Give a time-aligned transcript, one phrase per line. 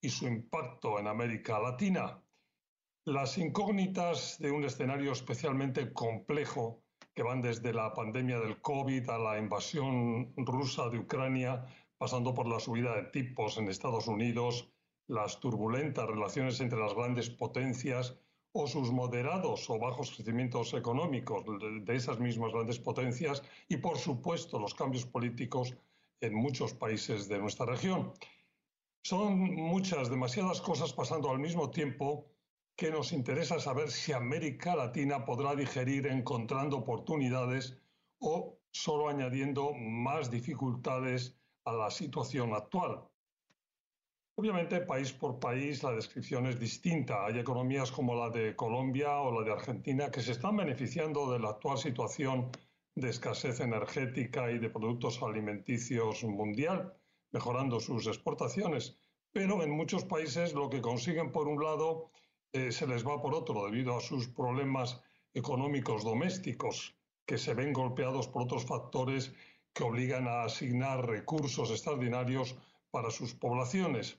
[0.00, 2.22] y su impacto en América Latina.
[3.04, 6.82] Las incógnitas de un escenario especialmente complejo
[7.14, 11.64] que van desde la pandemia del COVID a la invasión rusa de Ucrania,
[11.98, 14.70] pasando por la subida de tipos en Estados Unidos,
[15.06, 18.16] las turbulentas relaciones entre las grandes potencias,
[18.52, 21.44] o sus moderados o bajos crecimientos económicos
[21.84, 25.76] de esas mismas grandes potencias y, por supuesto, los cambios políticos
[26.20, 28.12] en muchos países de nuestra región.
[29.02, 32.26] Son muchas, demasiadas cosas pasando al mismo tiempo
[32.76, 37.78] que nos interesa saber si América Latina podrá digerir encontrando oportunidades
[38.20, 43.02] o solo añadiendo más dificultades a la situación actual.
[44.36, 47.26] Obviamente, país por país, la descripción es distinta.
[47.26, 51.38] Hay economías como la de Colombia o la de Argentina que se están beneficiando de
[51.38, 52.50] la actual situación
[52.94, 56.94] de escasez energética y de productos alimenticios mundial,
[57.32, 58.96] mejorando sus exportaciones.
[59.32, 62.10] Pero en muchos países lo que consiguen por un lado
[62.52, 65.00] eh, se les va por otro debido a sus problemas
[65.34, 69.32] económicos domésticos que se ven golpeados por otros factores
[69.72, 72.56] que obligan a asignar recursos extraordinarios
[72.90, 74.18] para sus poblaciones.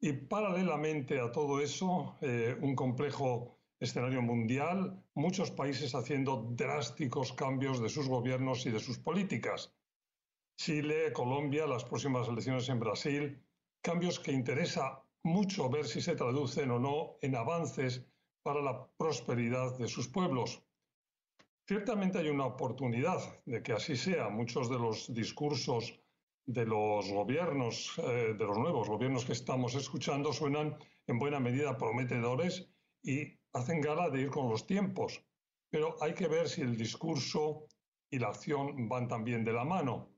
[0.00, 7.80] Y paralelamente a todo eso, eh, un complejo escenario mundial, muchos países haciendo drásticos cambios
[7.80, 9.72] de sus gobiernos y de sus políticas.
[10.58, 13.40] Chile, Colombia, las próximas elecciones en Brasil,
[13.80, 18.04] cambios que interesa mucho ver si se traducen o no en avances
[18.42, 20.60] para la prosperidad de sus pueblos.
[21.64, 24.30] Ciertamente hay una oportunidad de que así sea.
[24.30, 26.00] Muchos de los discursos
[26.44, 30.76] de los gobiernos, eh, de los nuevos gobiernos que estamos escuchando, suenan
[31.06, 32.68] en buena medida prometedores
[33.00, 35.22] y hacen gala de ir con los tiempos.
[35.70, 37.68] Pero hay que ver si el discurso
[38.10, 40.17] y la acción van también de la mano.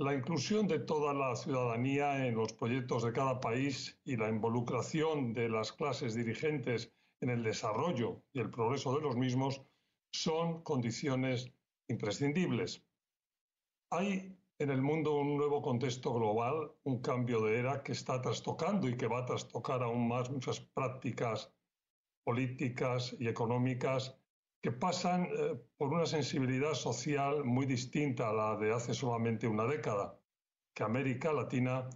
[0.00, 5.34] La inclusión de toda la ciudadanía en los proyectos de cada país y la involucración
[5.34, 6.90] de las clases dirigentes
[7.20, 9.60] en el desarrollo y el progreso de los mismos
[10.10, 11.52] son condiciones
[11.86, 12.82] imprescindibles.
[13.90, 18.88] Hay en el mundo un nuevo contexto global, un cambio de era que está trastocando
[18.88, 21.52] y que va a trastocar aún más muchas prácticas
[22.24, 24.18] políticas y económicas
[24.62, 29.64] que pasan eh, por una sensibilidad social muy distinta a la de hace solamente una
[29.64, 30.18] década,
[30.74, 31.88] que América Latina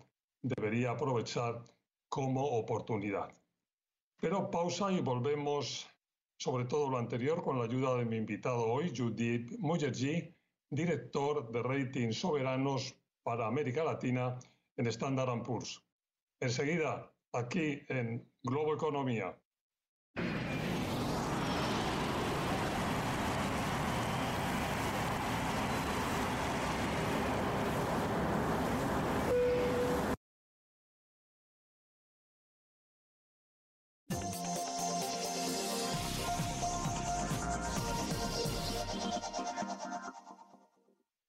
[0.43, 1.63] debería aprovechar
[2.09, 3.35] como oportunidad.
[4.21, 5.89] Pero pausa y volvemos
[6.39, 10.35] sobre todo lo anterior con la ayuda de mi invitado hoy, Judith Mujerji,
[10.71, 14.39] director de rating soberanos para América Latina
[14.77, 15.83] en Standard Poor's.
[16.41, 19.37] Enseguida, aquí en Globo Economía.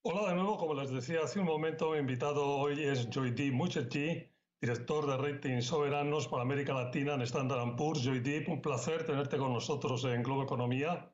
[0.07, 4.29] Hola de nuevo, como les decía hace un momento, mi invitado hoy es Joydeep Mucherji,
[4.61, 8.03] director de rating soberanos para América Latina en Standard Poor's.
[8.03, 11.11] Joydeep, un placer tenerte con nosotros en Globo Economía.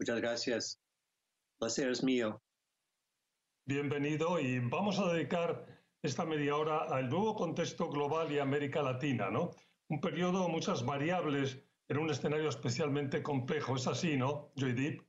[0.00, 0.80] Muchas gracias.
[1.52, 2.40] El placer es mío.
[3.66, 5.66] Bienvenido y vamos a dedicar
[6.00, 9.50] esta media hora al nuevo contexto global y América Latina, ¿no?
[9.88, 13.76] Un periodo, muchas variables en un escenario especialmente complejo.
[13.76, 15.07] Es así, ¿no, Joydeep?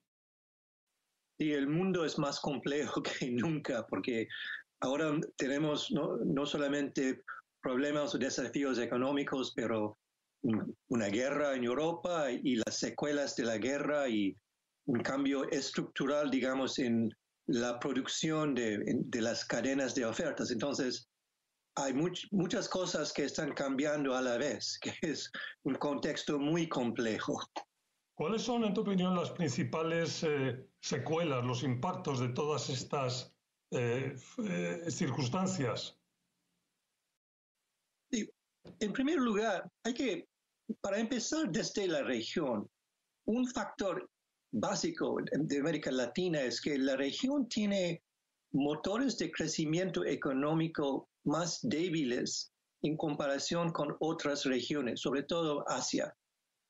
[1.39, 4.27] Y el mundo es más complejo que nunca porque
[4.81, 7.23] ahora tenemos no, solamente
[7.61, 9.97] problemas o desafíos económicos, pero
[10.87, 14.35] una guerra en Europa y las secuelas de la guerra y
[14.85, 17.09] un cambio estructural, digamos, en
[17.47, 18.79] la producción de,
[19.21, 20.51] las cadenas de ofertas.
[20.51, 21.09] Entonces,
[21.75, 21.93] hay
[22.31, 25.29] muchas cosas que están cambiando a la vez, que es
[25.63, 27.39] un contexto muy complejo.
[28.19, 33.33] ¿Cuáles son, en tu opinión, las principales eh, secuelas, los impactos de todas estas
[33.71, 34.13] eh,
[34.45, 35.97] eh, circunstancias?
[38.11, 40.27] en primer lugar, hay que,
[40.81, 42.69] para empezar desde la región,
[43.25, 44.09] un factor
[44.51, 48.03] básico de América Latina es que la región tiene
[48.51, 52.51] motores de crecimiento económico más débiles
[52.81, 56.13] en comparación con otras regiones, sobre todo Asia.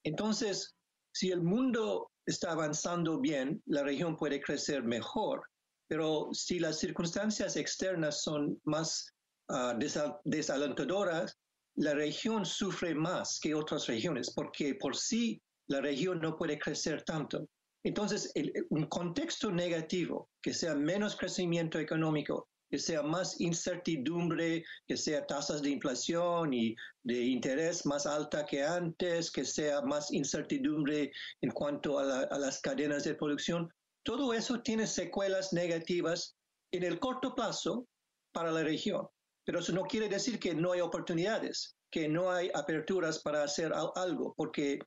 [0.03, 0.75] Entonces,
[1.19, 5.41] si el mundo está avanzando bien, la región puede crecer mejor,
[5.89, 9.13] pero si las circunstancias externas son más
[9.49, 9.77] uh,
[10.23, 11.37] desalentadoras,
[11.75, 17.03] la región sufre más que otras regiones, porque por sí la región no puede crecer
[17.03, 17.45] tanto.
[17.83, 18.31] Entonces,
[18.69, 25.61] un contexto negativo, que sea menos crecimiento económico, que sea más incertidumbre, que sea tasas
[25.61, 31.11] de inflación y de interés más alta que antes, que sea más incertidumbre
[31.41, 33.71] en cuanto a, a las cadenas de producción,
[34.03, 36.35] todo eso tiene secuelas negativas
[36.71, 37.87] en el corto plazo
[38.31, 39.07] para la región.
[39.45, 43.73] Pero eso no quiere decir que no hay oportunidades, que no hay aperturas para hacer
[43.95, 44.79] algo, porque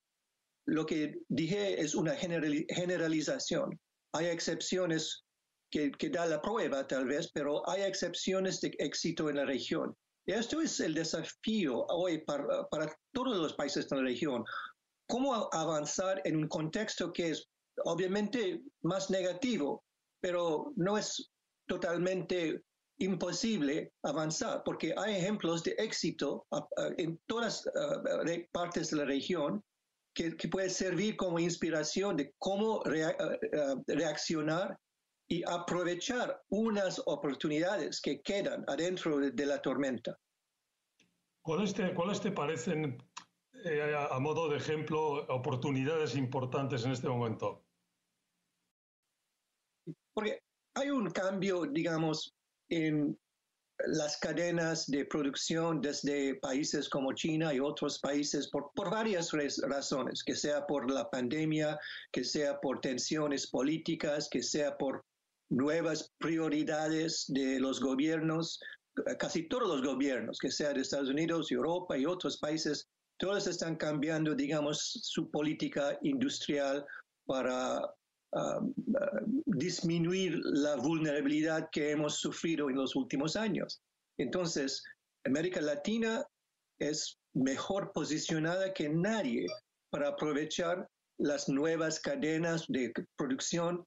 [0.66, 3.80] lo que dije es una generalización.
[4.12, 5.24] Hay excepciones
[5.72, 9.96] que, que da la prueba tal vez, pero hay excepciones de éxito en la región.
[10.26, 14.44] Esto es el desafío hoy para, para todos los países de la región.
[15.08, 17.48] ¿Cómo avanzar en un contexto que es
[17.84, 19.84] obviamente más negativo,
[20.20, 21.30] pero no es
[21.66, 22.62] totalmente
[22.98, 26.46] imposible avanzar, porque hay ejemplos de éxito
[26.98, 27.68] en todas
[28.52, 29.62] partes de la región
[30.14, 32.82] que, que, puede servir como inspiración de cómo
[33.86, 34.78] reaccionar
[35.32, 40.18] y aprovechar unas oportunidades que quedan adentro de, la tormenta.
[41.40, 43.02] ¿Cuáles te, parecen,
[43.64, 47.64] eh, a modo de ejemplo, oportunidades importantes en este momento?
[50.12, 50.42] Porque
[50.74, 52.34] hay un cambio, digamos,
[52.68, 53.18] en
[53.86, 59.32] las cadenas de producción desde países como China y otros países por, por, varias
[59.62, 61.80] razones, que sea por la pandemia,
[62.12, 65.02] que sea por tensiones políticas, que sea por
[65.52, 68.58] nuevas prioridades de los gobiernos,
[69.18, 72.88] casi todos los gobiernos, que sea de Estados Unidos, Europa y otros países,
[73.18, 76.84] todos están cambiando, digamos, su política industrial
[77.26, 77.82] para
[78.34, 83.82] Um, uh, disminuir la vulnerabilidad que hemos sufrido en los últimos años.
[84.16, 84.82] Entonces,
[85.26, 86.24] América Latina
[86.78, 89.46] es mejor posicionada que nadie
[89.90, 90.88] para aprovechar
[91.18, 93.84] las nuevas cadenas de producción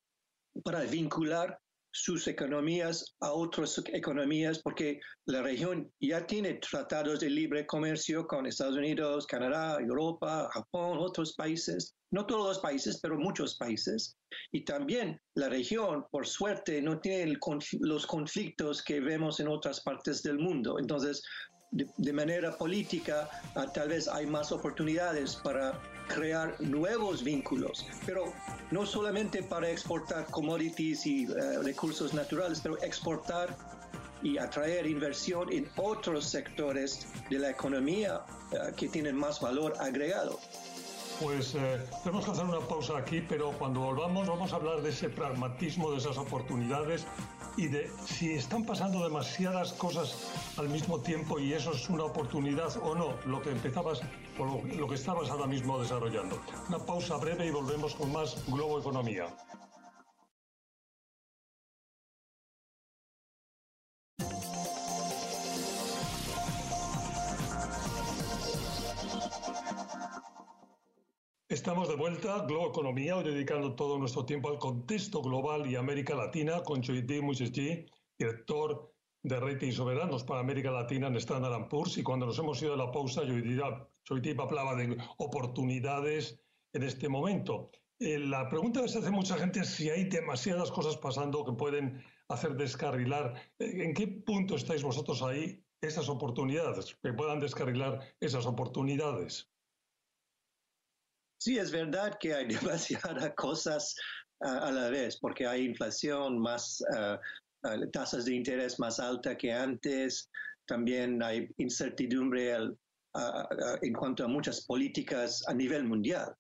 [0.64, 1.60] para vincular
[1.98, 8.46] sus economías a otras economías, porque la región ya tiene tratados de libre comercio con
[8.46, 14.18] Estados Unidos, Canadá, Europa, Japón, otros países, no todos los países, pero muchos países.
[14.52, 17.38] Y también la región, por suerte, no tiene
[17.80, 20.78] los conflictos que vemos en otras partes del mundo.
[20.78, 21.24] Entonces,
[21.76, 25.74] de, manera política, ah, tal vez hay más oportunidades para
[26.08, 28.32] crear nuevos vínculos, pero
[28.72, 33.56] no solamente para exportar commodities y eh, recursos naturales, pero exportar
[34.24, 40.40] y atraer inversión en otros sectores de la economía eh, que tienen más valor agregado.
[41.22, 44.90] Pues eh, tenemos que hacer una pausa aquí, pero cuando volvamos vamos a hablar de
[44.90, 47.06] ese pragmatismo, de esas oportunidades
[47.56, 52.76] y de si están pasando demasiadas cosas al mismo tiempo y eso es una oportunidad
[52.84, 54.02] o no, lo que empezabas
[54.38, 56.38] o lo, lo que estabas ahora mismo desarrollando.
[56.68, 59.28] Una pausa breve y volvemos con más Globo Economía.
[71.56, 76.14] Estamos de vuelta, Globo Economía, hoy dedicando todo nuestro tiempo al contexto global y América
[76.14, 77.86] Latina, con Choiti Mucheschi,
[78.20, 78.94] director
[79.24, 81.98] de rating soberanos para América Latina en Standard Poor's.
[81.98, 83.22] Y cuando nos hemos ido a la pausa,
[84.04, 86.38] Choiti hablaba de oportunidades
[86.74, 87.72] en este momento.
[88.00, 91.54] Eh, la pregunta que se hace mucha gente es si hay demasiadas cosas pasando que
[91.54, 93.34] pueden hacer descarrilar.
[93.60, 99.55] Eh, ¿En qué punto estáis vosotros ahí, esas oportunidades, que puedan descarrilar esas oportunidades?
[101.38, 103.96] Sí, es verdad que hay demasiadas cosas
[104.42, 110.30] a la vez, porque hay inflación, más uh, tasas de interés más alta que antes,
[110.68, 112.56] también hay incertidumbre
[113.82, 116.36] en cuanto a muchas políticas a nivel mundial.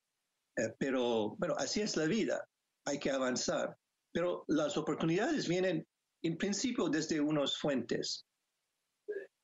[0.57, 2.45] Eh, pero, pero así es la vida,
[2.85, 3.77] hay que avanzar.
[4.13, 5.85] Pero las oportunidades vienen
[6.23, 8.25] en principio desde unas fuentes.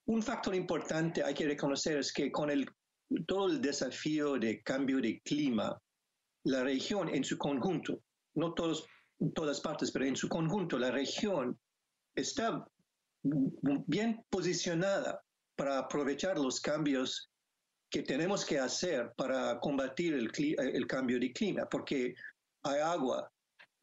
[0.08, 2.68] Un factor importante hay que reconocer es que con el
[3.28, 5.80] todo el desafío de cambio de clima,
[6.44, 8.02] la región en su conjunto,
[8.36, 8.86] no todos,
[9.36, 11.60] todas partes, pero en su conjunto, la región
[12.16, 12.66] está
[13.24, 15.22] bien posicionada
[15.56, 17.30] para aprovechar los cambios
[17.92, 22.16] que tenemos que hacer para combatir el, el cambio de clima, porque
[22.64, 23.30] hay agua,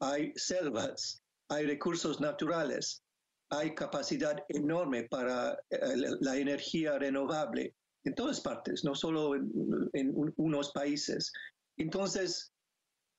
[0.00, 3.02] hay selvas, hay recursos naturales,
[3.50, 5.78] hay capacidad enorme para eh,
[6.20, 7.74] la energía renovable
[8.08, 11.30] en todas partes, no solo en, unos países.
[11.76, 12.52] Entonces,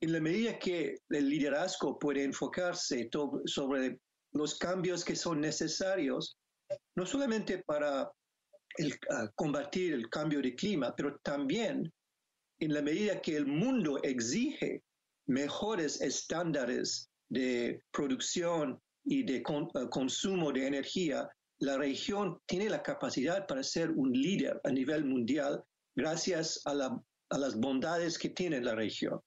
[0.02, 3.08] en la medida que el liderazgo puede enfocarse
[3.46, 4.00] sobre
[4.34, 6.38] los cambios que son necesarios,
[6.96, 11.92] no solamente para ah, combatir el cambio de clima, pero también
[12.60, 14.84] en la medida que el mundo exige
[15.28, 21.30] mejores estándares de producción y de ah, consumo de energía,
[21.60, 25.64] la región tiene la capacidad para ser un líder a nivel mundial
[25.96, 29.20] gracias a, las bondades que tiene la región.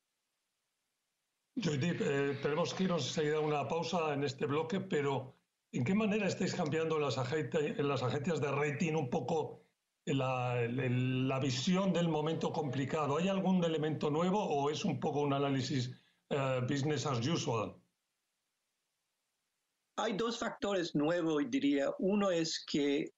[1.57, 5.37] Joydeep, eh, tenemos que irnos enseguida a una pausa en este bloque, pero
[5.73, 9.67] ¿en qué manera estáis cambiando las, las agencias de rating un poco
[10.07, 13.19] la, la, visión del momento complicado?
[13.19, 15.91] ¿Hay algún elemento nuevo o es un poco un análisis
[16.31, 17.82] eh, business as usual?
[20.03, 21.91] Hay dos factores nuevos, diría.
[21.99, 23.13] Uno es que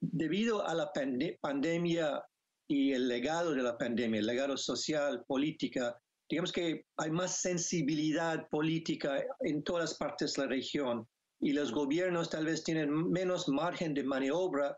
[0.00, 0.92] debido a la
[1.40, 2.22] pandemia
[2.68, 8.46] y el legado de la pandemia, el legado social, política, digamos que hay más sensibilidad
[8.48, 11.08] política en todas partes de la región
[11.40, 14.76] y los gobiernos tal vez tienen menos margen de maniobra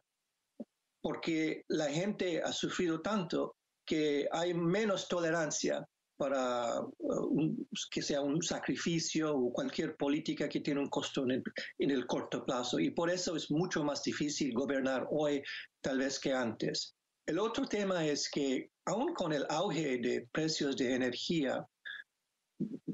[1.02, 5.84] porque la gente ha sufrido tanto que hay menos tolerancia
[6.22, 11.42] para uh, que sea un sacrificio o cualquier política que tiene un costo en
[11.90, 12.78] el, corto plazo.
[12.78, 15.42] Y por eso es mucho más difícil gobernar hoy
[15.80, 16.94] tal vez que antes.
[17.26, 21.66] El otro tema es que aún con el auge de precios de energía,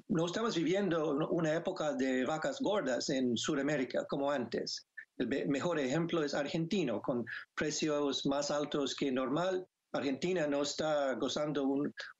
[0.08, 4.86] no estamos viviendo una época de vacas gordas en Sudamérica como antes.
[5.18, 11.66] El mejor ejemplo es argentino, con precios más altos que normal Argentina no está gozando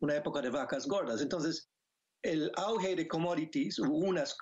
[0.00, 1.20] una época de vacas gordas.
[1.20, 1.68] Entonces,
[2.22, 4.36] el auge de commodities, unas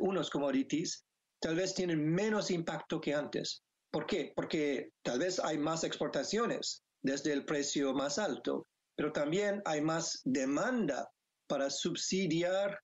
[0.00, 1.04] unos commodities,
[1.40, 3.62] tal vez tienen menos impacto que antes.
[3.90, 4.32] ¿Por qué?
[4.34, 8.66] Porque tal vez hay más exportaciones desde el precio más alto,
[8.96, 11.08] pero también hay más demanda
[11.46, 12.78] para subsidiar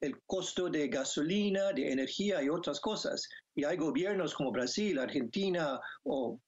[0.00, 3.28] el costo de gasolina, de energía y otras cosas.
[3.54, 6.40] Y hay gobiernos como Brasil, Argentina o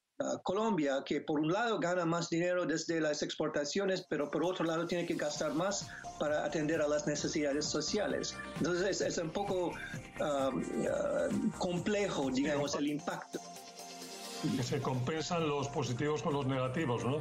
[0.42, 4.86] Colombia, que por un lado gana más dinero desde las exportaciones, pero por otro lado
[4.86, 8.36] tiene que gastar más para atender a las necesidades sociales.
[8.58, 9.72] Entonces es, un poco
[10.20, 13.40] um, uh, complejo, digamos, el impacto.
[14.62, 17.20] Se compensan los positivos con los negativos, ¿no?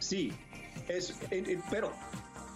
[0.00, 0.32] Sí,
[0.88, 1.92] es, eh, eh, pero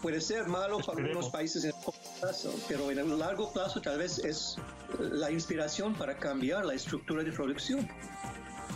[0.02, 3.80] puede ser malo para algunos países en el corto plazo, pero en el largo plazo
[3.80, 4.56] tal vez es
[4.98, 7.88] la inspiración para cambiar la estructura de producción.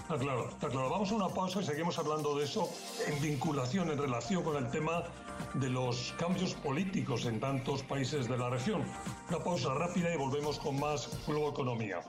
[0.09, 0.89] Está claro, está claro.
[0.89, 2.67] Vamos a una pausa y seguimos hablando de eso
[3.07, 5.03] en vinculación, en relación con el tema
[5.53, 8.83] de los cambios políticos en tantos países de la región.
[9.29, 12.01] Una pausa rápida y volvemos con más Globo Economía.